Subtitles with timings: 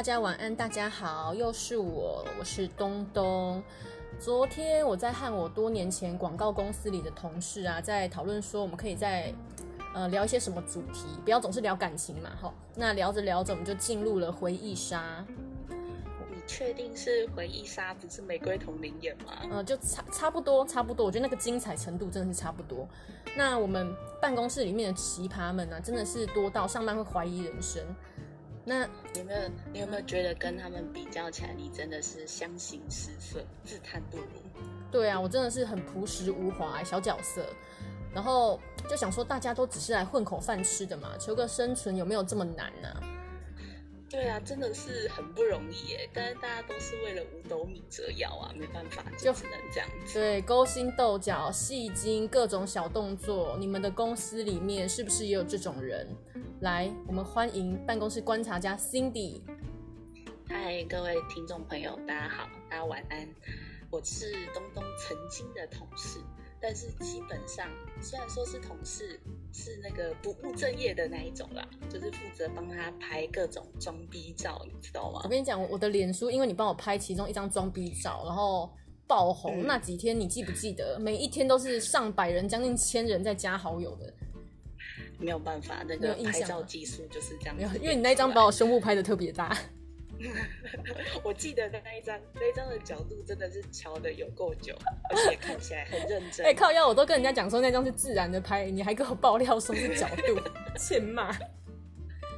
[0.00, 3.62] 大家晚安，大家好，又是我，我是东东。
[4.18, 9.30] 昨天我在和我多年前广告公司里的同事啊，在讨论说，我们可以在
[9.94, 12.50] 呃聊一些什么主题，不要总是聊感情嘛，哈。
[12.74, 15.22] 那聊着聊着，我们就进入了回忆杀。
[15.68, 19.34] 你确定是回忆杀，不是玫瑰同林演吗？
[19.50, 21.04] 呃，就差差不多，差不多。
[21.04, 22.88] 我觉得那个精彩程度真的是差不多。
[23.36, 27.84] 那我们办公室里面的奇葩们呢、啊，真的是多到上班会怀疑人生。
[28.64, 28.84] 那
[29.16, 29.40] 有没有
[29.72, 34.24] 你有没有觉得跟他们比较起来，你真的是相形失色，自叹不如？
[34.90, 37.44] 对啊，我真的是很朴实无华小角色，
[38.14, 43.00] 然后就想说，大家都只是来混口饭吃的嘛，求个生存有没有这么难呢、啊？
[44.10, 46.10] 对啊，真的是很不容易耶。
[46.12, 50.14] 但是大家都是为了五斗米折腰啊，没办法，就只能这样子。
[50.14, 56.08] 对，勾心斗角、戏精、各种小动作，你们的公司里面是不是也有这种人？
[56.60, 59.40] 来，我们欢迎办公室观察家 Cindy。
[60.46, 63.26] 嗨，各位听众朋友，大家好，大家晚安。
[63.88, 66.20] 我是东东曾经的同事。
[66.60, 67.66] 但是基本上，
[68.02, 69.18] 虽然说是同事，
[69.54, 75.22] 是那个不务正业的那一种啦，就是负责帮他拍各种装逼照，你知道吗？
[75.24, 78.70] 我跟你讲，我的脸书，因为你帮我拍其中一张装逼照，然后
[79.06, 80.98] 爆红、嗯、那几天，你记不记得？
[81.00, 84.12] 每一天都是上百人，将近千人在加好友的。
[85.20, 87.56] 没有办法，那个拍照技术就是这样。
[87.56, 89.56] 没有，因为你那一张把我胸部拍的特别大。
[91.24, 94.74] 我记得的那一张，那一张的角度真的是瞧的有够久，
[95.08, 96.44] 而且看起来很认真。
[96.46, 100.38] 哎、欸，靠腰，我都跟人家讲说那张是自然的拍，你还给我爆料说是角度，
[100.78, 101.34] 欠骂。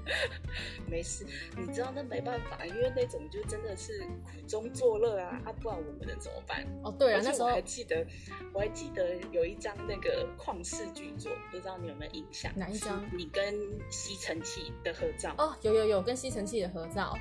[0.87, 1.25] 没事，
[1.57, 6.67] 你知道那没办法，因为那种就真的是苦中作乐啊，啊，不然我们能怎么办？
[6.83, 8.07] 哦，对啊，那时候我还记得，
[8.53, 12.53] 我还记得有一张那个旷世巨作，不知道你有没有印象？
[12.57, 13.05] 哪一张？
[13.17, 13.55] 你跟
[13.91, 15.35] 吸尘器的合照？
[15.39, 17.17] 哦，有有有，跟吸尘器的合照。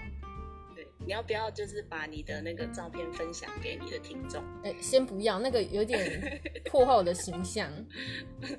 [1.05, 4.41] 你要不要就是把你的那个照片分享给你的听众？
[4.63, 7.69] 哎、欸，先不要，那个有点 破坏我的形象。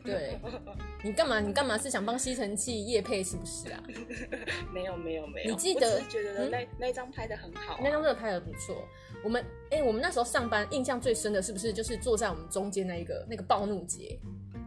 [0.05, 0.39] 对，
[1.03, 1.41] 你干嘛？
[1.41, 3.83] 你干嘛是想帮吸尘器夜配是不是啊？
[4.72, 5.50] 没有没有没有。
[5.50, 6.00] 你记得？
[6.00, 8.87] 是觉得那、嗯、那张拍的很好、啊，那张真的拍的不错。
[9.25, 14.19] 我们哎、欸，我们那时候上班印象最深的是不是就是坐在我们中间那一个那个暴怒节？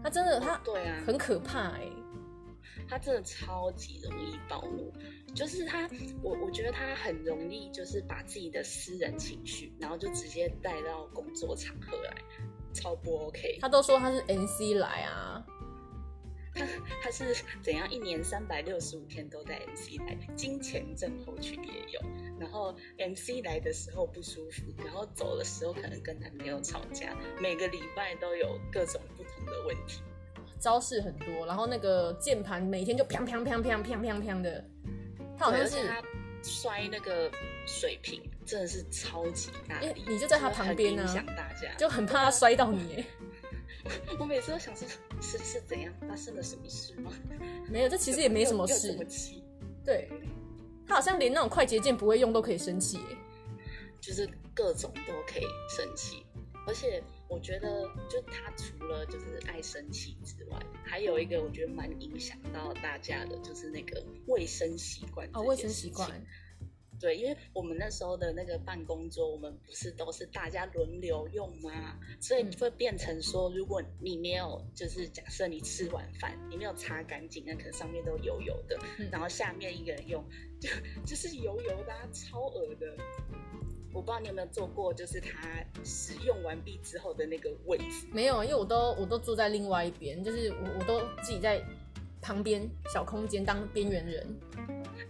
[0.02, 1.92] 他真的他对啊，很可怕哎、欸。
[2.88, 4.94] 他真的超级容易暴怒，
[5.36, 5.88] 就是他，
[6.24, 12.16] 我我觉得他很容易就是把自己的私人情绪，然后就直接带到工作场合来，
[12.74, 13.58] 超不 OK。
[13.60, 15.46] 他都说他是 MC 来啊，
[16.54, 16.66] 他
[17.04, 17.88] 他是怎样？
[17.92, 22.00] 一年三百六十五天都在 MC 来，金钱症候群也有。
[22.40, 30.02] 然后 MC 来的时候不舒服，然后走的时候可能跟男朋友吵架，每个礼拜都有各种不同的问题。
[30.60, 34.66] 招式很多，然后那个键盘每天就砰砰砰砰砰砰砰的，
[35.38, 36.02] 他好像是他
[36.44, 37.32] 摔那个
[37.66, 43.06] 水瓶，真的是超级大力，你就在他旁边呢，影响大家，就很怕他摔到你。
[43.84, 43.92] 我，
[44.22, 44.88] 我每次都想说，
[45.22, 47.12] 是是怎样发生了什么事吗？
[47.70, 48.98] 没有，这其实也没什么事。
[49.84, 50.10] 对，
[50.88, 53.00] 他好像连那种快捷键不会用都可以生气，
[54.02, 56.26] 就是各种都可以生气。
[56.68, 65.28] 而且我觉得，就他除了就是爱生气之外，还有一个我觉得蛮影响到大家的，就是那个卫生习惯。
[65.34, 66.10] 哦，卫生习惯。
[66.98, 72.00] 对，因为我们那时候的那个办公桌，我们不是都是大家轮流用吗？
[72.22, 78.80] 所以会变成说，如果你没有，就是假设你吃完饭，你没有擦干净，那可能上面都油油的，
[79.12, 80.24] 然后下面一个人用，
[80.62, 80.70] 就
[81.06, 82.96] 就是油油的啊，超恶的。
[83.96, 85.48] 我不知道你有没有做过，就是它
[85.86, 88.06] 使用完毕之后的那个位置。
[88.12, 91.64] 没有，因为我都我都坐在另外一边，就是我我都自己在
[92.22, 94.28] 旁边小空间当边缘人，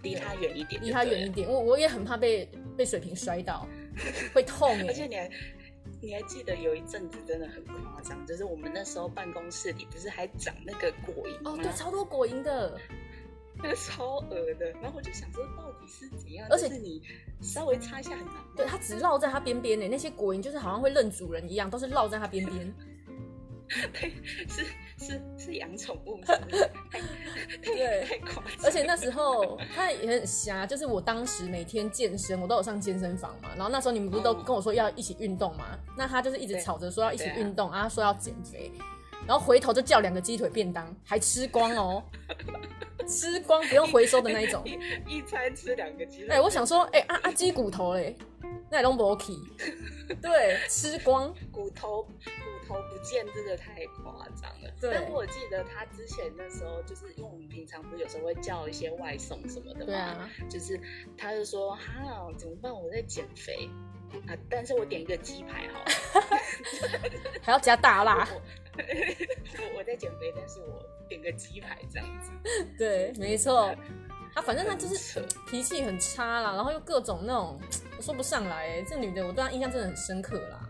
[0.04, 1.50] 离他远一点，离他远一点。
[1.50, 2.48] 我我也很怕被
[2.78, 3.68] 被水瓶摔倒，
[4.36, 4.70] 会痛。
[4.88, 5.32] 而且你还
[6.00, 11.54] 你还记得有一阵子真的很夸张，就是我们那时候办公室里不是还长那个果蝇吗？
[11.54, 12.80] 哦，对，超多果蝇的。
[13.66, 17.02] 那 个超恶的，然后我就想说到底是怎样，而且你
[17.42, 18.36] 稍微擦一下很难。
[18.56, 22.74] 对，它只绕在它边边呢，那些果蝇就是好像会认主人一样，都是绕在它边边。
[23.94, 24.14] 对，
[24.48, 24.64] 是
[25.00, 26.20] 是是 养宠物？
[27.64, 28.64] 对，太夸张。
[28.64, 35.66] 而且那时候它也很瞎，就是我当时每天健身，我都有上健身房嘛，然后那时候你们不是都跟我说要一起运动嘛？
[35.98, 38.72] 那他就是一直吵着说要一起运动啊，啊说要减肥。
[39.28, 42.04] 然后回头就叫两个鸡腿便当，还吃光哦，
[43.08, 46.30] 吃光不用回收的那一种，一,一餐吃两个鸡腿。
[46.30, 48.16] 哎、欸，我想说，哎、欸、啊啊鸡骨头嘞，
[48.70, 49.34] 那也拢无去，
[50.22, 52.12] 对，吃光骨头骨
[52.68, 54.72] 头不见这个太夸张了。
[54.80, 54.94] 对。
[54.94, 60.30] 但我记得他之前那时候，就是因为我们平常不是有时候会叫一些外送什么的嘛，对啊。
[60.50, 60.80] 就是
[61.18, 62.74] 他就说哈，怎么办？
[62.74, 63.70] 我在减肥
[64.28, 66.40] 啊，但是我点一个鸡排好了，
[67.42, 68.28] 还要加大辣。
[68.76, 72.32] 我 我在减肥，但是我点个鸡排这样子。
[72.78, 73.74] 对，没错。
[74.34, 77.58] 他反正他就是脾气很差啦，然后又各种那种
[78.02, 78.68] 说不上来。
[78.68, 80.70] 哎，这女的我对她印象真的很深刻啦。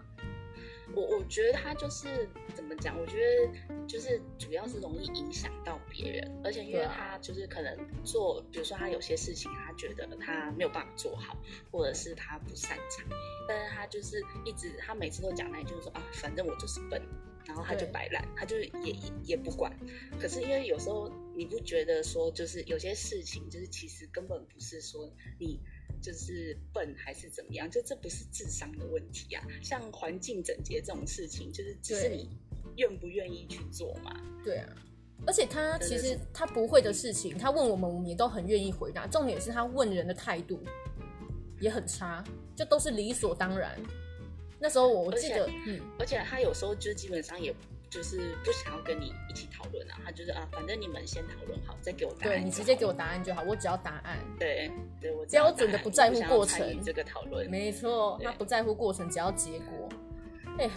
[0.94, 3.00] 我我觉得她就是怎么讲？
[3.00, 11.38] 我觉得就是主要是容易影响到别人，而且因为他就是可能做，比如说他有些事情，他觉得他没有办法做好，
[11.72, 13.07] 或者是他不擅长，
[13.48, 17.01] 但是他就是一直，他每次都讲那句，就是说啊，反正我就是笨。
[17.48, 19.72] 然后他就摆烂，他就也也也不管。
[20.19, 25.07] 可是因为有时候你不觉得说，就是有些事情，就是其实根本不是说
[25.39, 25.60] 你
[26.01, 29.45] 就是笨还是怎么样，就这不是智商的问题啊。
[29.62, 32.27] 像环境整洁这种事情，就是只是你
[32.77, 34.16] 愿不愿意去做嘛。
[34.44, 34.69] 对啊，
[35.25, 39.07] 而且他其实他不会的事情，他问我们，我们也都很愿意回答。
[39.07, 40.60] 重点是他问人的态度
[41.60, 42.24] 也很差，
[42.56, 43.75] 就都是理所当然。
[44.60, 47.54] 那时候我记得，嗯，而且他有时候就基本上也
[47.89, 52.30] 就是不想要跟你一起讨论啊，他就是啊，反正你们先讨论好，再给我答案。
[52.30, 54.18] 对，你直接给我答案就好，我只要答案。
[54.39, 59.89] 对，对我标准的不在乎过程这个讨论，没错，他不在乎过程，只要结果。
[60.57, 60.69] 哎，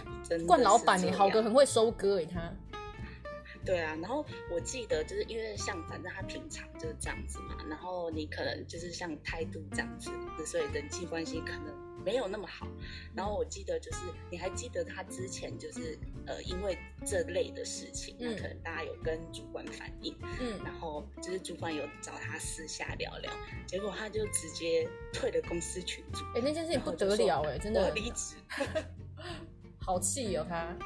[0.46, 2.52] 惯老板你好，哥很会收割哎，他。
[3.64, 10.10] 对啊，然后我记得就是因为像反正他平常就是这样子嘛，然后你可能就是像态度这样子，
[10.46, 11.88] 所以人际关系可能。
[12.04, 12.66] 没有那么好，
[13.12, 13.98] 然后我记得就是
[14.30, 23.30] 你还记得他之前就是呃因为这类的事情，那、嗯、可能大家有跟主管反映，嗯，然后就是主管有找他私下聊聊，
[23.66, 26.24] 结果他就直接退了公司群组。
[26.36, 28.36] 哎，那件事情不得了哎，真的我离职，
[29.88, 30.76] 好气哦他。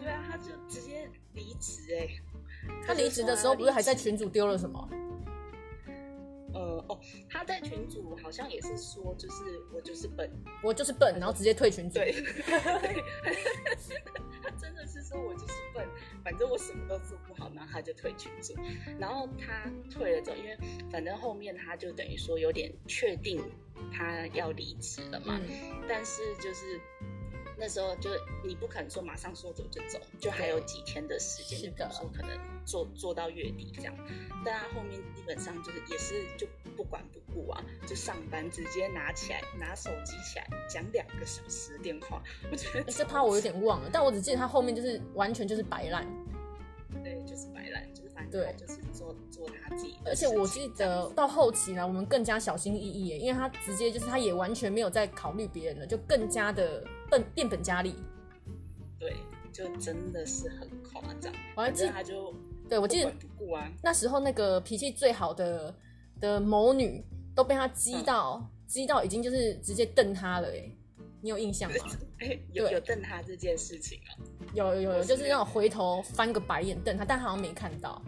[0.00, 2.08] 对啊，他就直接离职哎。
[2.86, 4.88] 他离职的时候不是还在群主丢了什么？
[6.54, 10.30] 呃哦，他在群主好像也是说，就是我就是笨，
[10.62, 11.98] 我就是笨，然后直接退群组。
[12.00, 12.14] 对，
[14.42, 15.86] 他真的是说我就是笨，
[16.24, 18.54] 反正我什么都做不好，然后他就退群组。
[18.98, 20.58] 然后他退了之后，因为
[20.90, 23.38] 反正后面他就等于说有点确定
[23.92, 26.80] 他要离职了嘛，嗯、但是就是。
[27.58, 28.10] 那时候就
[28.44, 33.94] 你不可能说马上说走就走，就还有几天的时间，就比如说可能做做到月底这样。
[34.44, 36.46] 但他后面基本上就是也是就
[36.76, 42.22] 不管不顾啊，就上班直接拿起来拿手机起来讲两个小时的电话。
[42.50, 46.06] 我觉得这怕我有点忘了，但我只记得他后面就是完全就是摆烂。
[47.02, 49.96] 对，就是摆烂，就是反正就是做做他自己。
[50.04, 56.84] 而且我记得到后期呢，我们更加小心翼翼，因为他直接就是他也完全没有在考虑别人了，就更加的。
[57.10, 57.94] 笨变本加厉，
[58.98, 59.16] 对，
[59.50, 61.32] 就真的是很夸张。
[61.56, 62.34] 我还记得他就，
[62.68, 63.10] 对我记得
[63.82, 65.74] 那时候那个脾气最好的
[66.20, 67.02] 的某女
[67.34, 70.48] 都被他激到，激、嗯、到已经就是直接瞪他了。
[70.48, 70.70] 哎，
[71.20, 71.76] 你有印象吗？
[72.52, 74.10] 有有瞪他这件事情啊？
[74.54, 78.02] 有有有，就是那种回头翻个白眼瞪他，但好像没看到。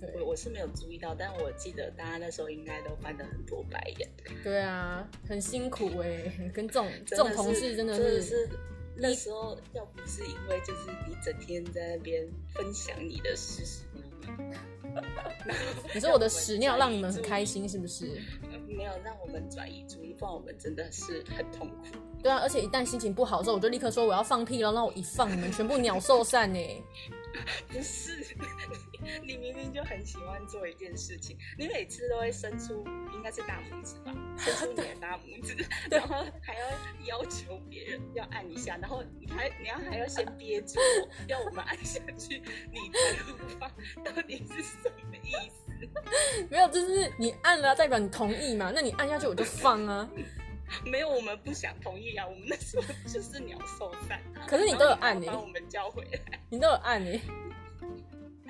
[0.00, 4.08] 对，我我是没有注意到，但我记得大家那时候应该都翻了很多白眼。
[4.42, 8.48] 对啊，很辛苦哎、欸，跟这种这种同事真的是，是
[8.96, 13.62] 那时候要不是因为就是你整天在那边分享你的屎
[14.48, 14.58] 尿，
[15.94, 18.18] 你说我的屎尿让你们很开心是不是？
[18.76, 21.98] 没有让我们转移注意，不然我们真的是很痛苦。
[22.22, 26.58] 对啊，而且一旦心情不好的时候，我就立刻说我要放屁了，然后我一放，你们全部鸟兽散呢。
[27.68, 28.24] 不是。
[29.22, 32.84] 你明明就很喜欢做一件事情，你每次都会伸出，
[33.14, 35.56] 应该是大拇指吧，伸出你的大拇指，
[35.90, 36.66] 然后还要
[37.06, 40.78] 要求别人要按一下，然后你还你要还要先憋住，
[41.28, 43.70] 要我们按下去，你才不放，
[44.04, 45.69] 到底是什么意思？
[46.50, 50.08] 没有，就是你按了代表你同意嘛，那你按下去我就放啊。
[50.86, 54.20] 没有，我们不想同意啊，我们那时候就是鸟兽散。
[54.46, 57.20] 可是你都有按你、欸，把我们叫回来，你都有按你、欸。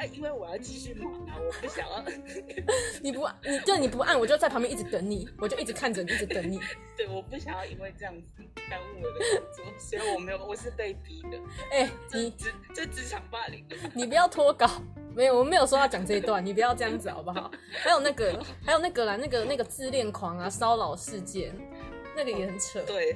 [0.06, 2.04] 因为我要继续忙啊，我不想要。
[3.02, 6.58] 你不，你就你不按，我就在旁边一直等你，我就一直看着你，一直等你。
[6.96, 11.38] 对，我不想要因为这样子耽误我的工作， 所以我没有，我是被逼的。
[11.70, 14.66] 哎、欸，你职这职场霸凌，你不要脱稿，
[15.14, 17.50] 没有，我没有说要讲这一段，你不要这样子好不好？
[17.72, 21.54] 还有那个，还有那个啦，那个那个自恋狂啊，骚扰事件，
[22.16, 22.80] 那个也很扯。
[22.80, 23.12] 哦对，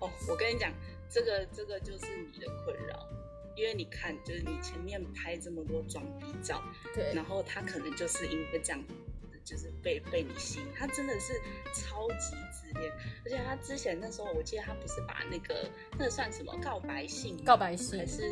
[0.00, 0.72] 哦，我跟你讲，
[1.08, 3.08] 这个这个就是你的困扰。
[3.56, 6.62] 因为你看，就是你前面拍这么多装逼照，
[6.94, 8.82] 对，然后他可能就是因为这样
[9.44, 11.34] 就是被被你吸引，他真的是
[11.74, 12.92] 超级自恋，
[13.24, 17.98] 而且他之前那时候，我记得他不是把那个那个、算什么告白信，告白信。
[17.98, 18.22] 还是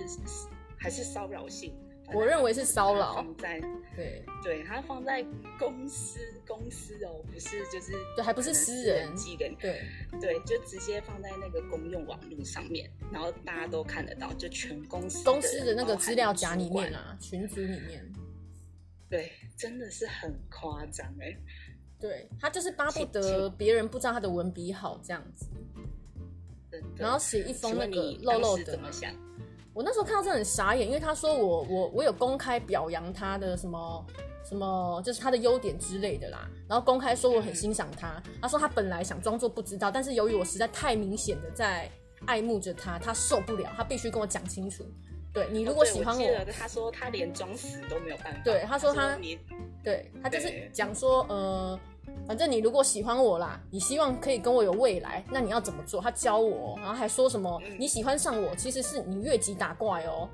[0.78, 1.72] 还是骚扰信？
[2.14, 3.14] 我认为是骚扰。
[3.14, 3.60] 放在
[3.94, 5.24] 对对，他放在
[5.58, 9.82] 公司公司哦，不是就是对，还不是私人寄给对
[10.20, 18.04] 对，就直接放在那个公用网络上面，然后大家都看得到，就全公司公司的那个资料夹里面啊，群组里面。
[19.10, 21.36] 对，真的是很夸张哎。
[22.00, 25.46] 对，他就是巴不得别人不知道他的文笔好这样子，
[26.96, 28.72] 然后写一封那个漏漏的。
[28.72, 29.14] 怎么想？
[29.74, 34.06] 我那时候看到真的很傻眼，因为他说我我我有公开表扬他的什么
[34.44, 38.22] 什么，就是他的优点之类的啦，然后公开说我很欣赏他。
[38.26, 41.90] 嗯、他说他本来想装作不知道，但是由于我实在太明显的在
[42.26, 44.84] 爱慕着他，他受不了，他必须跟我讲清楚。
[45.32, 48.40] 对，你如果喜欢我，哦、我他说他连装死都没有办法。
[48.44, 49.38] 对，他说他，他说你
[49.82, 51.80] 对他就是讲说，呃，
[52.26, 56.00] 反正你如果喜欢我啦，你希望可以跟我有未来，那你要怎么做？
[56.00, 60.28] 他教我，然后还说什么、嗯、你喜欢上我，其实是你越级打怪哦。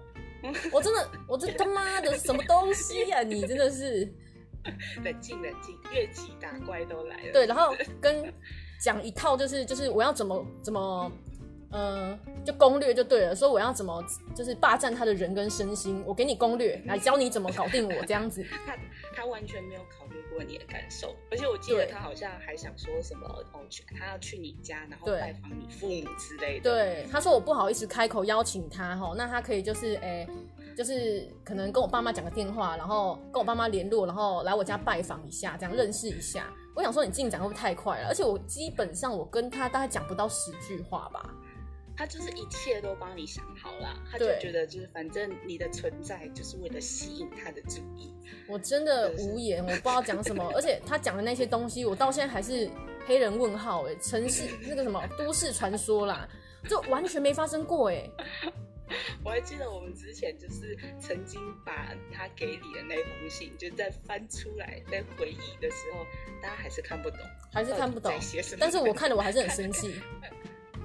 [0.72, 3.22] 我真的，我这他妈的什么东西呀、啊？
[3.22, 4.12] 你真的是
[5.04, 7.32] 冷静冷静，越级打怪都来了。
[7.32, 8.32] 对，然后跟
[8.80, 11.10] 讲一套就是就是我要怎么怎么。
[11.70, 14.02] 呃，就攻略就对了，说我要怎么
[14.34, 18.42] 就是霸占他的人跟身心，我给你攻略来教你怎么搞定我这样子。
[18.64, 18.74] 他
[19.14, 19.80] 他完全没有
[20.32, 23.60] 过你的感受，而且我记得他好像还想说什么哦，
[23.98, 26.70] 他要去你家，然后拜访你父母之类的。
[26.70, 30.28] 对，他说我不好意思开口邀请他哈，那他可以就是诶、
[30.76, 36.52] 就是可能跟我爸妈讲个电话，然后跟我爸妈联络，然后来我家拜访一下，这样认识一下。
[36.74, 38.08] 我想说你进展会不会太快了？
[38.08, 41.34] 而且我基本上我跟他大概讲不到十句话吧。
[41.98, 48.14] 他就是一切都帮你想好了，他就觉得就是反正你的存在就是为了吸引他的注意。
[48.46, 52.70] 我真的无言，我不知道讲什么，而且他讲的那些东西，我到现在还是
[53.04, 56.28] 黑人问号哎，城市那个什么都市传说啦，
[56.68, 58.08] 就完全没发生过哎。
[59.24, 66.06] 我还记得我们之前就是曾经把他给你的那封信，就在翻出来在回忆的时候，
[66.40, 67.18] 大家还是看不懂，
[67.52, 68.14] 还是看不懂，
[68.60, 70.00] 但是我看了我还是很 生气。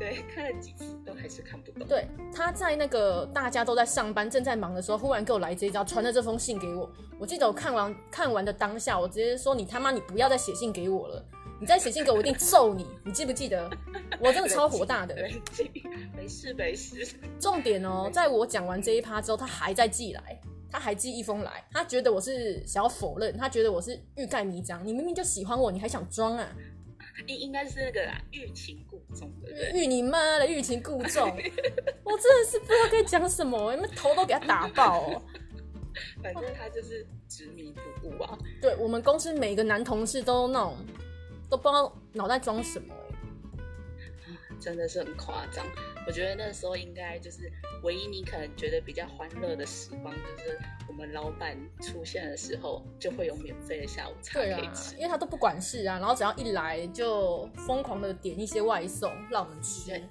[0.04, 1.88] 对， 看了几次都还是看不懂。
[1.88, 2.06] 对，
[2.36, 6.90] 他在那个大家都在上班、正在忙的时候，忽然给我来这一招，传了这封信给我。
[7.18, 11.26] 我记得我看完看完的当下，我直接说：“你他妈，你不要再写信给我了！
[11.62, 12.86] 你再写信给我，我一定揍你！
[13.06, 13.70] 你记不记得？
[14.20, 15.16] 我真的超火大的。”
[16.18, 17.08] 没事没事。
[17.40, 21.64] 重点哦，在我讲完这一趴之后，他还在寄来，他还寄一封来。
[21.72, 24.86] 他觉得我是想要否认，他觉得我是欲盖弥彰。
[24.86, 26.48] 你明明就喜欢我，你还想装啊？
[27.28, 31.30] 应应该是那个啦，欲擒故纵的，对欲你妈的欲擒故纵！
[32.04, 35.22] 我真的是不知道该讲什么，你们头都给他打爆哦。
[36.24, 38.38] 反正他就是执迷不悟啊。
[38.60, 40.76] 对，我们公司每个男同事都那种，
[41.50, 42.94] 都不知道脑袋装什么。
[44.64, 45.66] 真的是很夸张，
[46.08, 47.52] 我觉得那时候应该就是
[47.84, 54.96] 唯一你可能觉得比较欢乐的时光，就是我们老板出现的时候，就会有免费的下午茶可以吃。
[54.96, 59.90] 啊，因为他都不管事啊，然后只要一来就疯狂的点一些外送让我们吃。
[59.90, 60.02] 对，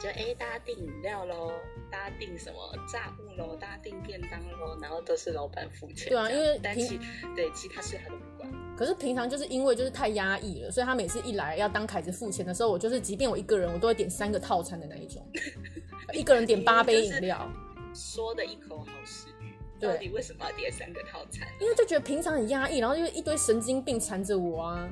[0.00, 1.52] 就哎、欸，大家订饮料喽，
[1.90, 2.58] 大家订什么
[2.90, 6.08] 炸物喽，大家订便当喽，然后都是老板付钱。
[6.08, 6.98] 对啊，因为但其
[7.36, 8.50] 对其他事他都不管。
[8.82, 15.24] 可是平常就是因为就是太压抑了，所以他每次一来要当凯子付钱的时候，我就是即便我一个人，我都会点三个套餐的那一种，
[16.12, 17.48] 一个人点八杯饮料，
[17.94, 19.52] 说的一口好食欲。
[19.80, 21.46] 到底为什么要点三个套餐？
[21.60, 24.88] 因为就觉得平常很压抑，然后就一堆神经病缠着我啊，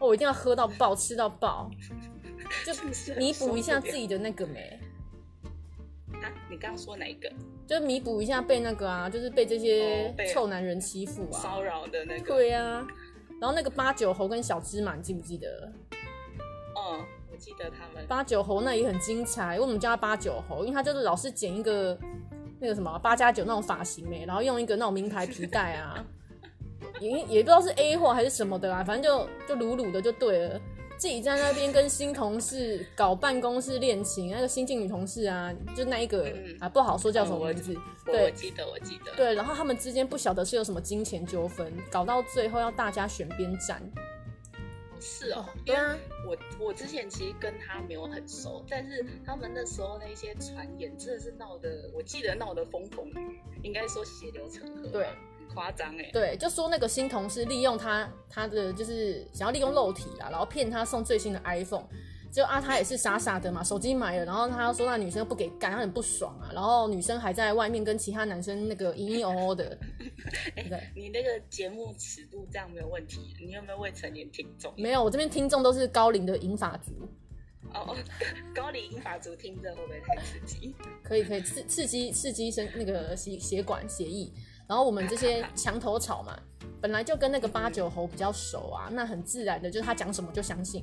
[0.00, 1.70] 我一定要喝到爆，吃到爆，
[2.66, 2.72] 就
[3.14, 4.76] 弥补一下自己的那个没。
[6.14, 7.30] 啊，你刚刚说哪一个？
[7.64, 12.34] 就弥补一下被那个啊，就是被这些臭男人欺负啊，骚扰的那个。
[12.34, 12.84] 对啊，
[13.40, 15.72] 然后那个八九猴跟小芝麻，你记不记得？
[16.76, 17.00] 嗯，
[17.32, 18.06] 我记得他们。
[18.06, 21.98] 八九猴那也很精彩，因为什么叫他八九猴，因为他就是老是剪一个
[22.60, 26.04] 那个什么八加九那种发型诶，然后用一个那种名牌皮带啊，
[27.00, 30.60] 也也不知道是 A 货还是什么的啊，反正就就鲁鲁的就对了。
[31.00, 37.72] 自己在那边跟新同事搞办公室恋情，那个新进女同事啊，就那一个、嗯、啊，不好说叫什么名字。
[37.72, 39.10] 嗯、对，我记得，我记得。
[39.16, 43.80] 对，然后他们之间不晓得是有什么金钱纠纷，搞到最后要大家选边站。
[45.00, 45.96] 是哦，对啊，
[46.28, 54.88] 我我之前其实跟他没有很熟，但是他们那时候那些传言真的是闹得，我记得闹得风风雨雨，应该说血流成河。
[54.90, 55.06] 对。
[55.52, 61.84] 夸张哎，对，就说那个新同事利用他他的就是想要利用肉体啦，然后骗他送最新的 iPhone，
[62.32, 69.76] 就啊，他也是傻傻的嘛，手机买了，然后他说那女生不给干，他很不爽啊，然后女生还在外面跟其他男生那个嘤嘤哦哦的。
[70.54, 74.72] 对，欸、你那个节目尺度这样没有问题，你有没有未成年听众？
[74.76, 76.92] 没有，我这边听众都是高龄的银发族。
[77.72, 77.96] 哦，
[78.54, 80.74] 高龄银发族听着会不会太刺激？
[81.04, 84.30] 可以可以刺刺激刺激生那个血血管血液，
[84.70, 86.38] 然后我们这些 墙头草嘛，
[86.80, 90.80] 本来就跟那个八九猴比较熟啊，那很自然的就是他讲什么就相信。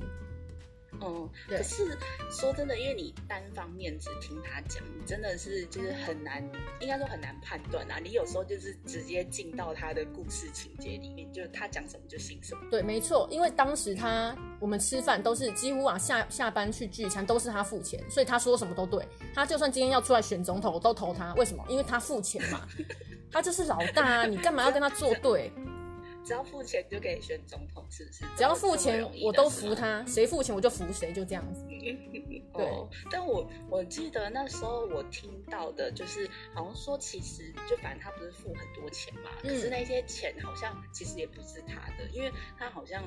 [1.00, 1.96] 嗯，可是
[2.28, 6.42] 说真的，因为你单方面只听他讲，你真的是就是很难，
[6.80, 7.98] 应该说很难判断啊。
[8.02, 12.60] 你有时候就是直接进到他的故事情节里面，就是他讲什么就信什么。
[12.68, 19.06] 对，没错，因为当时他我们吃饭都是几乎啊下下班去聚餐都是他付钱，所以他说什么都对。
[19.32, 21.32] 他就算今天要出来选总统，我都投他。
[21.34, 21.64] 为什么？
[21.68, 22.66] 因为他付钱嘛，
[23.30, 25.52] 他就是老大啊，你干嘛要跟他作对？
[26.24, 28.24] 只要付钱就可以选总统，是不是？
[28.36, 30.04] 只要付钱，我都服他。
[30.04, 31.64] 谁付钱我就服谁，就这样子。
[32.52, 43.02] 对，哦、但我我记得那时候我听到的就是，好像说其实就反正他不是付很多钱嘛，嗯、可是那些钱好像其实也不是他的，因为他好像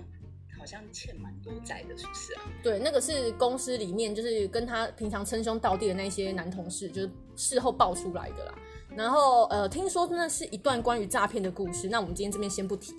[0.57, 2.41] 好像欠蛮多债的，是不是啊？
[2.63, 8.55] 对，那个是公司里面就是跟他平常称兄道弟的那些男同事，就是事后爆出来的啦。
[8.95, 12.93] 然后呃，听说那是一段关于诈骗的故事，那我们今天这边先不提。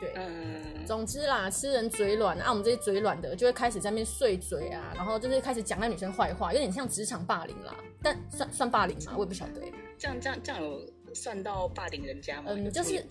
[0.00, 9.12] 对，嗯，总之啦，吃人嘴软啊，我们这些嘴软的就会开始在那边碎嘴啊，然后就是开始讲那女生坏话，有点像职场霸凌啦，但算算霸凌吗？
[9.16, 9.60] 我也不晓得。
[9.96, 10.80] 这样这样这样有
[11.14, 12.48] 算到霸凌人家吗？
[12.48, 13.04] 嗯，就是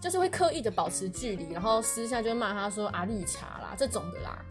[0.00, 4.44] 就是会刻意的保持距离，然后私下就会骂他说啊绿茶啦这种的啦。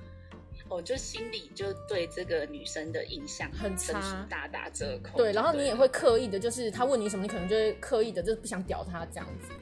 [0.68, 5.18] 哦，就心里就对这个女生的印象很差，大打折扣。
[5.18, 9.54] 对，然后你也会刻意的，就是他问你什么，你可能就会刻意的，就是不想屌他这样子。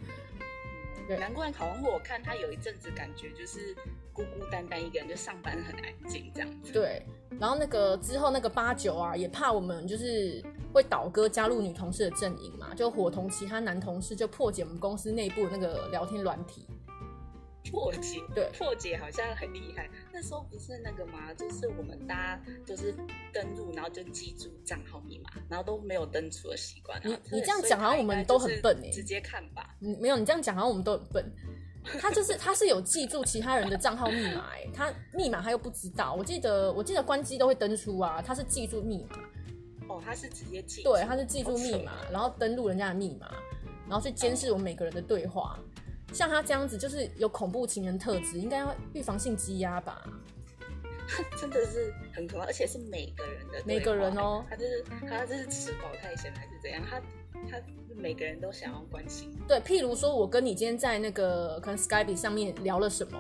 [1.06, 3.76] 对，难怪好像我看他有一阵子感觉就是
[4.14, 6.72] 孤孤单单一个人，就上班很安静这样子。
[6.72, 7.06] 对，
[7.38, 10.42] 然后那个之后那个八九啊，也怕我们就是
[10.72, 16.66] 会倒戈加入女同事的阵营嘛，就伙同其他男同事就破解我们公司内部那个聊天软体。
[17.72, 19.90] 破解，对，破解好像很厉害。
[20.12, 21.34] 那时候不是那个吗？
[21.34, 22.94] 就是我们大家就是
[23.32, 27.00] 登录，然后就记住账号密码，然后都没有登出的习惯。
[27.04, 28.92] 你你这样讲好像我们都很笨哎、欸。
[28.92, 29.76] 直接看吧。
[29.82, 31.32] 嗯，没有，你这样讲好像我们都很笨。
[32.00, 36.14] 他就是他是有记住其他人的账号密码哎、欸，他密码他又不知道。
[36.14, 39.18] 我记得我记得关机都会登出啊，他是记住密码。
[39.90, 40.82] 哦，他是直接记。
[40.84, 43.30] 对，他是记住密码，然后登录人家的密码，
[43.88, 45.60] 然后去监视我们每个人的对话。
[46.12, 50.04] 像他这样子，就是有恐怖情人特质，应该要预防性积压吧？
[51.38, 54.46] 真的是很可怕，而且是每个人的每个人哦。
[54.50, 56.82] 他就是他就是吃饱太闲还是怎样？
[56.90, 57.00] 他
[57.50, 57.62] 他
[57.96, 59.30] 每个人都想要关心。
[59.48, 63.20] 对，譬如说我跟你今天在那个可能 Skype 上面聊了什么，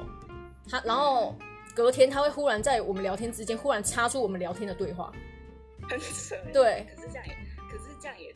[0.69, 1.35] 他然后
[1.75, 5.11] 隔天他会忽然在我们聊天之间忽然插出我们聊天的对话，
[5.89, 6.35] 很扯。
[6.53, 7.33] 对，可是这样也
[7.69, 8.31] 可是这样也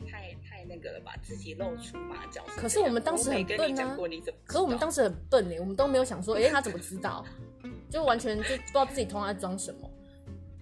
[0.80, 0.90] 太。
[0.92, 2.42] 那吧，自己露出马脚。
[2.56, 3.96] 可是我们当时很笨啊！
[4.44, 7.24] 可是我们当时很笨哎、欸，我们都没有想说，哎、欸，他怎么知道？
[7.90, 9.90] 就完全就不知道自己通常在装什么。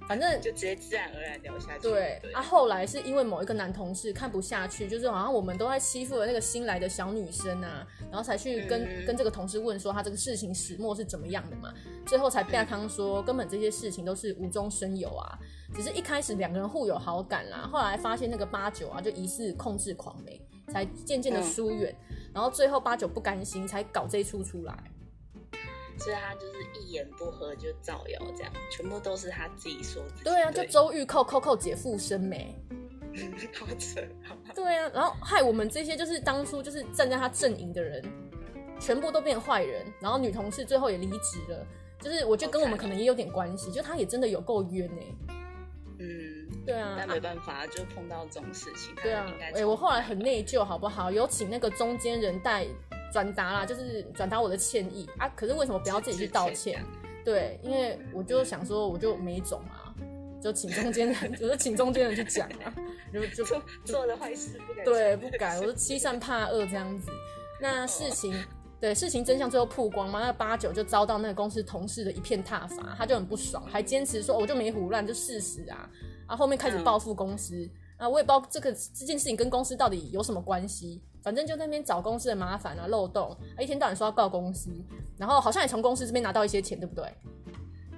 [0.08, 1.82] 反正就直接自然而然聊下去。
[1.82, 11.72] 对，对啊，后来是因为某一个男同事看不下去，就是好像我们都在欺负了那个新来的小女生啊，然后才去跟、嗯、跟这个同事问说他这个事情始末是怎么样的嘛。
[12.06, 15.38] 最后才被他说，根本这些事情都是无中生有啊。
[15.74, 24.72] 只是一开始两个人互有好感啦，后来发现那个八九啊，就疑似控制狂梅，才渐渐的疏远，嗯、然后最后八九不甘心，才搞这一出出来。
[25.98, 30.24] 所以他就是一言不合就造谣，这样全部都是他自己说自己。
[30.24, 32.54] 对啊，就周玉蔻蔻蔻姐附身没？
[33.58, 34.00] 好扯。
[34.56, 38.02] 对啊，然后害我们这些就是当初就是站在他阵营的人，
[38.80, 41.66] 全部都变坏人，然后女同事最后也离职了，
[42.00, 45.36] 就是我觉得跟我们可能也有点关系，就他也真的有够冤哎。
[45.98, 48.94] 嗯，对啊，但没办法，啊、就碰到这种事情。
[49.02, 51.10] 对啊，哎、欸，我后来很内疚，好不好？
[51.10, 52.66] 有请那个中间人代
[53.12, 55.28] 转达啦，就是转达我的歉意啊。
[55.36, 56.84] 可是为什么不要自己去道歉？
[57.24, 59.75] 对，因为我就想说，我就没种啊，
[60.46, 62.72] 就请中间人， 就是请中间人去讲啊，
[63.12, 67.10] 就就做做的坏事不敢，对，不敢，我是欺善怕恶这样子。
[67.60, 68.32] 那事情。
[68.32, 68.38] 哦
[68.78, 75.88] 对，事情真相最后曝光嘛，那八九就遭到那个公司同事的一片挞伐，他就很不爽，还坚持说、哦、我就没胡乱，就事实啊，
[76.28, 84.68] 然后后面开始报复公司，嗯、啊，我也不知道这个这件事情跟公司到底有什么关系，反正就在那边找公司的麻烦啊漏洞，啊，一天到晚说要告公司，
[85.16, 87.10] 然后好像也从公司这边拿到一些钱，对不对？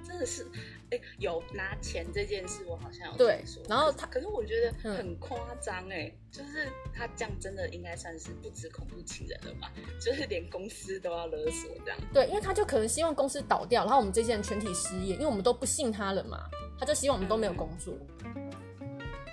[0.07, 0.47] 真的是，
[0.91, 3.61] 哎，有拿钱这件事，我好像有对说。
[3.69, 9.71] 然后他，可是我觉得很夸张哎、嗯，就是他这样真的应该算是不止恐怖情人了吧？
[9.99, 11.99] 就是连公司都要勒索这样。
[12.13, 16.39] 对，因为他就可能希望公司倒掉，然后我们这些人全体失业，因为我们都不信他了嘛。
[16.79, 17.93] 他就希望我们都没有工作。
[18.23, 18.49] 嗯、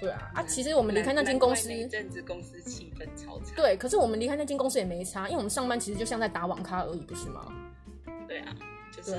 [0.00, 3.54] 对啊，啊，其实我们离开那间公司，那阵子公司气氛超差。
[3.54, 7.52] 对，可是我们离开那间公司也没差，因为我们上班其实就像在打网咖而已，不是吗？
[8.28, 8.54] 对啊，
[8.94, 9.16] 就是。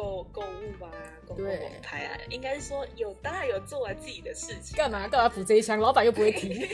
[0.00, 0.90] 购购物啊，
[1.28, 4.74] 购物网拍啊，应该是说有，当然有做完自己的事情。
[4.76, 5.78] 干嘛干嘛补这一枪？
[5.78, 6.50] 老板又不会停。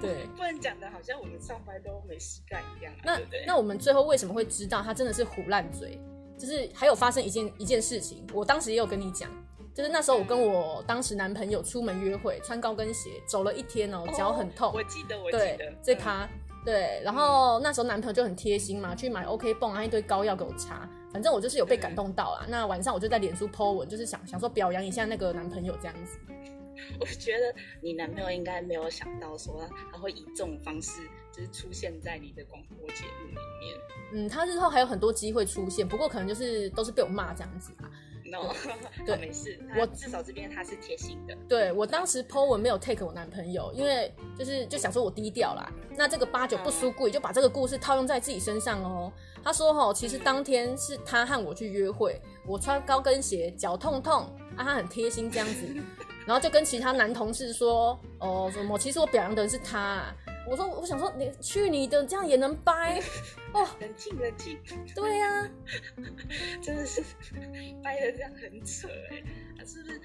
[0.00, 3.00] 对， 不然讲的好像我们上班都没事干一样啊。
[3.04, 5.98] 那那我们最后为什么会知道他真的是胡烂嘴？
[6.38, 9.28] 就是还有发生一件一件事情，我当时也有跟你讲，
[9.74, 14.72] 就是那时候我跟我当时男朋友出门约会，穿高跟鞋走了一天哦，脚很痛。
[14.72, 16.28] 我记得，我记得这趴。
[16.64, 20.88] 对，然后那时候男朋友就很贴心嘛，去买 OK 绷啊，一堆膏药给我擦。
[21.12, 22.46] 反正我就是有被感动到啦。
[22.48, 26.18] 那晚上我就在脸书 po 文，就是想想说表扬一下那个男朋友这样子。
[26.98, 33.76] 我觉得你男朋友应该没有想到说他会以这种方式就是出现在你的广播节目里面。
[34.12, 37.88] 嗯，他日后还有很多机会出现，不过可能就是都是被我骂这样子啊。
[38.34, 38.52] No，
[39.06, 39.56] 对，没事。
[39.78, 41.36] 我至少这边他是贴心的。
[41.48, 45.70] 对，我当时 po 文没有 take 我男朋友，因为就是就想说我低调啦。
[45.96, 49.12] 那这个八九不输贵，就把这个故事套用在自己身上哦。
[49.44, 54.22] 他说齁，其实当天是他和我去约会，我穿高跟鞋脚痛痛
[54.56, 55.66] 啊，他很贴心这样子，
[56.26, 60.16] 然后就跟其他男同事说哦什么，其实我表扬的人是他啊。
[60.46, 63.00] 我说，我想说，你去你的，这样也能掰
[63.54, 63.66] 哦？
[63.80, 64.58] 冷静，冷静。
[64.94, 65.50] 对呀、啊，
[66.62, 67.02] 真的是
[67.82, 69.22] 掰的这样很扯哎，
[69.58, 70.00] 他是不是？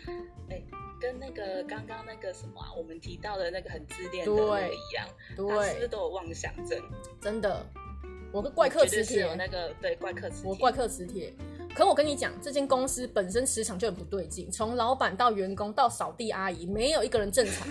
[0.50, 0.66] 哎、欸，
[1.00, 6.82] 跟那个刚刚那个什么、啊，我们提到的那个很自恋的那个一样，对，他是不是都有妄想症？
[7.20, 7.66] 真的，
[8.32, 11.34] 我跟怪客磁铁有那个对怪客磁铁，我怪客磁铁。
[11.74, 17.68] 可我跟你讲，这间公司本身磁场就很不对劲，从老板到员工到扫地阿姨，没有一个人正常。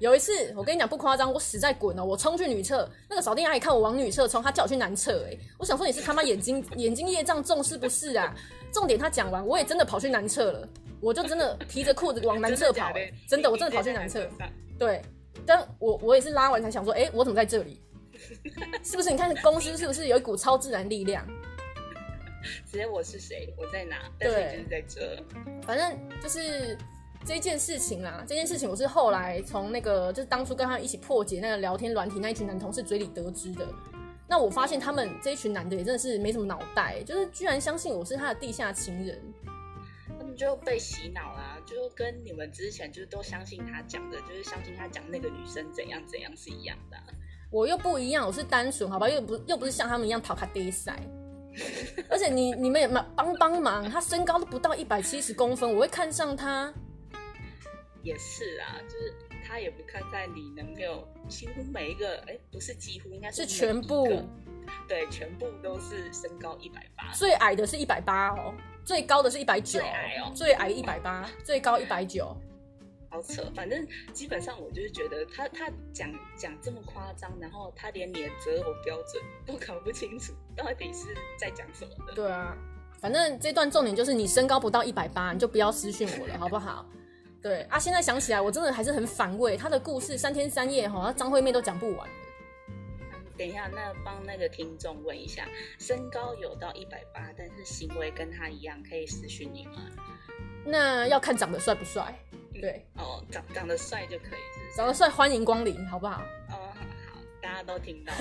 [0.00, 8.34] 有一次，我跟你讲不夸张，我死在滚哦，我冲去女厕，那个扫地阿姨看我往女厕冲，她叫我去男厕，哎，我想说你是他妈眼睛眼睛业障重是不是啊？
[8.72, 10.68] 重点他讲完，我也真的跑去男厕了，
[11.00, 14.26] 我就真的提着裤子往男厕跑，真的，真的，我真的跑去男厕。
[14.78, 15.02] 对，
[15.46, 17.80] 但我我也是拉完才想说，哎、我怎么在这里？
[18.82, 19.10] 是不是？
[19.10, 21.26] 你看公司是不是有一股超自然力量？
[22.66, 24.10] 直接我是谁，我在哪？
[24.18, 25.24] 但是就是在这。
[25.62, 26.76] 反正就是
[27.24, 28.24] 这件事情啦。
[28.26, 33.66] 这件事情我是后来从那个，就是当初跟他一起破解那个聊天软体那一群男同事嘴里得知的。
[34.28, 39.20] 那我发现他们这一群男的也真的是没什么脑袋，就是居然相信我是他的地下情人。
[40.18, 46.96] 他们就被洗脑啦，就跟你们之前就是都相信他讲的，就是相信他讲那个女生怎样怎样是一样的。
[47.50, 49.06] 我又不一样，我是单纯，好吧？
[49.10, 50.98] 又不又不是像他们一样讨卡低赛。
[52.08, 56.72] 而且你你们也帮帮帮忙，他身高都不到一百七十公分，我会看上他。
[58.02, 59.14] 也是啊，就是
[59.46, 64.24] 他也不看在你男朋友，几乎每一个，哎、欸，不是几乎，应该是，是全部，
[64.88, 68.52] 对，全部都是身高一百八，最矮的是一百八哦，
[68.84, 72.36] 最高的是一百九，最矮哦，最矮一百八，最高一百九。
[73.12, 82.14] 好扯，反正基本上我就是觉得他他讲讲这么夸张，然后他连你的择偶标准都搞不清楚，到底是在讲什么的。
[82.14, 82.56] 对啊，
[83.02, 86.86] 反正这段重点就是你身高不到一百八，你就不要私讯我了，好不好？
[87.42, 92.08] 对啊，现在想起来我真的还是很反胃，他的故事三天三夜哈，张惠妹都讲不完。
[93.36, 95.46] 等一下，那帮那个听众问一下，
[95.78, 99.82] 身高有到一百八，但是行为跟他一样，可以私讯你吗？
[100.64, 102.16] 那要看长得帅不帅。
[102.62, 106.22] 对哦，长长得帅就可以是是，长得帅欢迎光临，好不好？
[106.50, 108.12] 哦，好，好，大家都听到。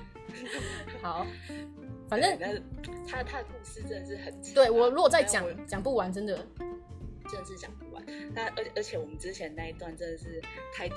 [1.02, 1.26] 好，
[2.08, 2.38] 反正
[3.06, 4.54] 他他的故事真的是很长。
[4.54, 6.34] 对，我如果再讲讲不完，真的
[7.28, 8.02] 真的是讲不完。
[8.32, 10.40] 那而而且我们之前那一段真的是
[10.74, 10.94] 太扯。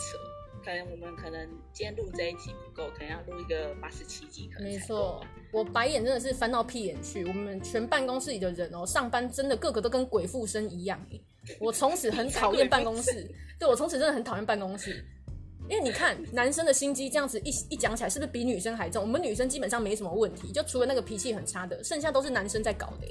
[0.67, 4.69] 可能我们可能今天录这一集不够，可能要录一个八十七集可能。
[4.69, 7.23] 没错，我白眼真的是翻到屁眼去。
[7.23, 10.99] 我们全办公室里的人哦，上班真的个个都跟鬼附身一样。
[11.61, 15.05] 我从此很讨厌办公室，对，我从此真的很讨厌办公室，
[15.69, 19.01] 因为你看男生的心机这样子一一讲起来，是不是比女生还重？
[19.01, 23.07] 我们女生基本上没什么问题，就除了那个脾气很差的，剩下都是男生在搞的。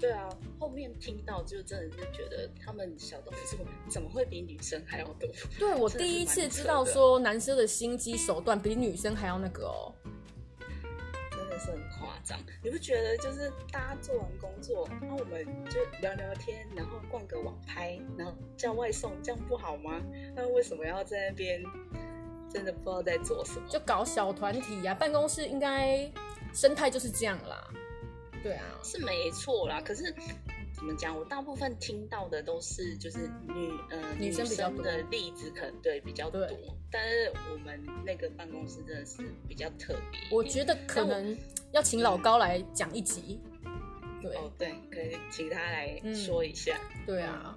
[0.00, 0.36] 对啊，后
[0.80, 3.58] 面听到就真的是觉得他们小东西
[3.90, 5.28] 怎么会比女生还要多？
[5.58, 9.94] 对，我第一次知道说男生的心机手段比女生还要那个哦，
[11.30, 12.38] 真的是很夸张。
[12.64, 20.00] 你不觉得就是大家做完工作，然后我们就聊聊天，然后逛个网拍，然后叫外送，这样不好吗？
[20.34, 21.62] 那为什么要在那边？
[22.52, 24.94] 真的不知道在做什么，就搞小团体呀、啊。
[24.94, 26.10] 办公室应该
[26.52, 27.70] 生态就是这样啦。
[28.42, 29.80] 对啊，是没错啦。
[29.80, 30.12] 可是
[30.80, 31.14] 怎么讲？
[31.14, 36.40] 我大部分听到的都是就是女呃女生比较的例子，可能对比较多。
[36.46, 36.56] 对
[36.90, 40.18] 但是我们那个办公室真的是比较特别。
[40.32, 41.36] 我觉得可能
[41.72, 43.38] 要请老高来讲一集。
[44.22, 46.80] 对哦，对，可以请他来说一下。
[46.94, 47.54] 嗯、对啊，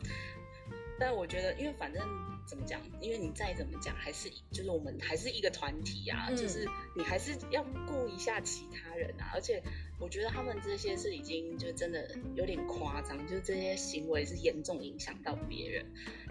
[0.99, 2.01] 但我觉得，因为反正
[2.45, 9.31] 怎么讲，因为你再怎么讲，还是就是我们还是一个团体啊，嗯、就是你还是要顾一下其他人啊。
[9.33, 9.61] 而且
[9.99, 15.85] 我觉得他们这些是已经就真的有点夸张，就是这些行为是严重影响到别人，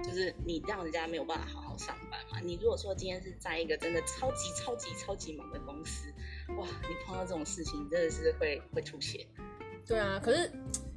[0.05, 2.40] 就是你让人家没有办法好好上班嘛。
[2.40, 6.12] 你如果说今天是在一个真的超级超级超级忙的公司，
[6.59, 9.27] 哇，你碰到这种事情真的是会会吐血。
[9.87, 10.51] 对啊，可是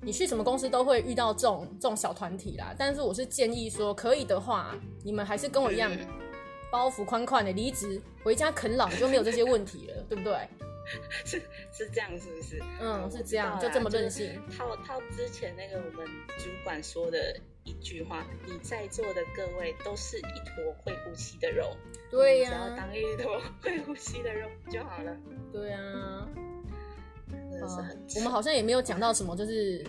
[0.05, 2.75] 你去什么公司都会遇到这种这种小团体啦。
[2.77, 6.07] 但是我是建议说，可以的话，你们还是跟我一样，嗯、
[6.71, 10.47] 包袱宽宽的离职回家啃老，就没有这些问题了，对不对？
[11.25, 11.41] 是
[11.73, 12.61] 是这样，是不是？
[12.79, 14.39] 嗯，是这样，就这么任性。
[14.55, 21.75] 套套之前那个我们主管说的一句话：“你在座的各位都是一坨会呼吸的肉。”
[22.11, 25.17] 对呀、啊，只要当一坨会呼吸的肉就好了。
[25.51, 25.71] 对
[28.15, 29.85] 我们好像也没有讲到什么，就是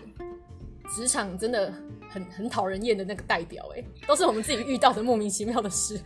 [0.94, 1.72] 职场真的
[2.09, 6.00] 很很讨人厌的那个代表，哎，都是我们自己遇到的莫名其妙的事。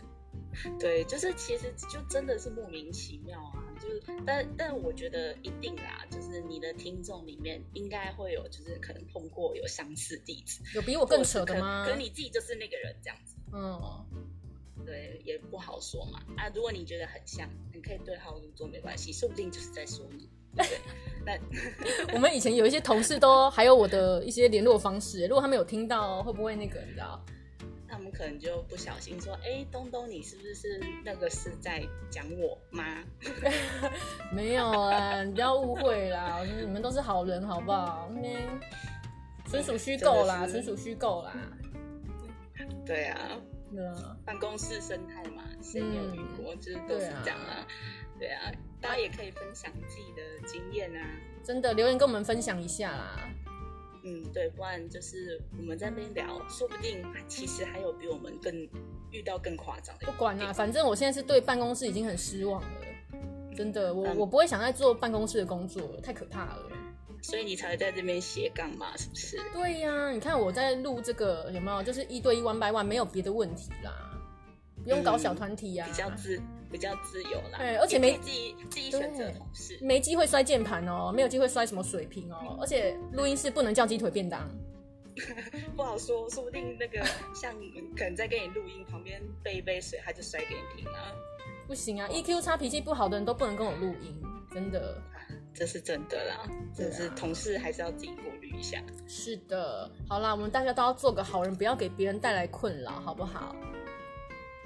[0.77, 11.85] 对，就是其实就真的是莫名其妙啊，就是，但但我觉得一定啦，就是你的听众里面应该会有，就是可能碰过有相似例子，有比我更扯的吗？
[11.85, 14.05] 可，可你自己就是那个人这样子，嗯，
[14.85, 16.19] 对，也不好说嘛。
[16.35, 20.29] 啊，如果你觉得很像，你可以对号入座没关系，说不定就是在说你。
[20.55, 20.65] 对，
[21.25, 21.37] 那
[22.13, 27.23] 我们以前有一些同事都还有我的一些联络方式，如果他们有听到，会不会那个你知道？
[27.87, 33.03] 他们可能就不小心说：“哎，东东，你是不是那个是在讲我吗？”
[34.31, 38.09] 没有啊，你不要误会啦，我觉得你们都是好人，好不好？
[38.13, 38.29] 那
[39.49, 41.33] 纯属虚构啦，纯属虚构啦。
[42.85, 43.31] 对啊，
[43.73, 46.55] 对啊，办公室生态嘛，谁没有遇过？
[46.57, 47.65] 就是都是这样啊。
[48.19, 51.09] 对啊，大家也可以分享自己的经验啊，
[51.43, 53.29] 真的留言跟我们分享一下啦。
[54.03, 58.53] 嗯，对，不然就是我们在那边聊，说不定其实还有比我们更
[59.11, 60.05] 遇到更夸张的。
[60.05, 62.67] 不管啦，反正我现在是对办公室已经很失望了，
[63.55, 66.69] 真的，我、嗯、我不会想再做办公室的工作了，太可怕了。
[67.21, 69.37] 所以你才会在这边斜杠嘛，是不是？
[69.53, 71.83] 对呀、啊，你看我在录这个有没有？
[71.83, 73.91] 就是一对一 one by one，没有别的问题啦，
[74.83, 76.41] 不用搞小团体呀、啊嗯，比较自。
[76.71, 84.49] 比较自由啦，对，而且没自己自己选择同事，没机会摔键盘哦，没有机会摔什么水瓶哦，而且录音室不能叫鸡腿便当，
[85.75, 87.05] 不好说，说不定那个
[87.35, 87.53] 像
[87.97, 91.11] 可能在跟你录音旁边备一杯水，他就摔给你听啊，
[91.67, 94.97] 不行啊，EQ 差、脾气不好的人都不能跟我录音，真的，
[95.53, 98.81] 这是真的啦，就、啊、是同事还是要自己过滤一下。
[99.07, 103.55] 是的，好啦，我们大家都要做个好人，不要给别人带来困扰，好不好？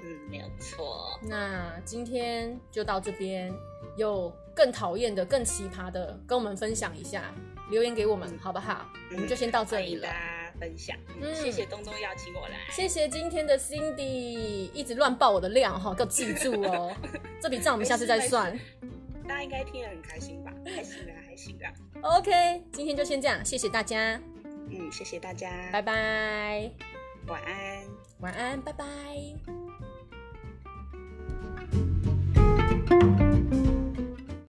[0.02, 1.18] 嗯，没有错。
[1.22, 3.52] 那今天就到这边，
[3.96, 7.34] 有更讨厌的、更奇葩的，跟我们分享一下，
[7.70, 8.86] 留言给我们，好不好？
[9.10, 10.02] 嗯、我们就先到这里了。
[10.02, 16.94] 大家分享，嗯，谢谢东东邀请我来，谢谢今天的 Cindy 一直乱爆我的量哈，给我记住哦。
[17.42, 18.56] 这笔账我们下次再算。
[19.26, 20.52] 大家应该听得很开心吧？
[20.64, 21.72] 还行啊，还行啊。
[22.18, 24.20] OK，今天就先这样，谢谢大家。
[24.70, 26.70] 嗯，谢谢大家，拜拜，
[27.26, 27.84] 晚安，
[28.20, 28.84] 晚安，拜拜。